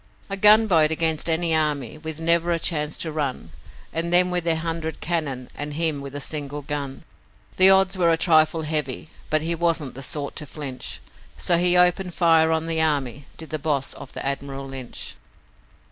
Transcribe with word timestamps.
A 0.31 0.35
gunboat 0.35 0.89
against 0.89 1.29
an 1.29 1.43
army, 1.53 1.93
and 1.93 2.03
with 2.03 2.19
never 2.19 2.51
a 2.51 2.57
chance 2.57 2.97
to 2.97 3.11
run, 3.11 3.51
And 3.93 4.11
them 4.11 4.31
with 4.31 4.45
their 4.45 4.55
hundred 4.55 4.99
cannon 4.99 5.47
and 5.53 5.75
him 5.75 6.01
with 6.01 6.15
a 6.15 6.19
single 6.19 6.63
gun: 6.63 7.03
The 7.57 7.69
odds 7.69 7.99
were 7.99 8.09
a 8.09 8.17
trifle 8.17 8.63
heavy 8.63 9.11
but 9.29 9.43
he 9.43 9.53
wasn't 9.53 9.93
the 9.93 10.01
sort 10.01 10.35
to 10.37 10.47
flinch, 10.47 11.01
So 11.37 11.55
he 11.57 11.77
opened 11.77 12.15
fire 12.15 12.51
on 12.51 12.65
the 12.65 12.81
army, 12.81 13.25
did 13.37 13.51
the 13.51 13.59
boss 13.59 13.93
of 13.93 14.13
the 14.13 14.25
'Admiral 14.25 14.65
Lynch'. 14.67 15.13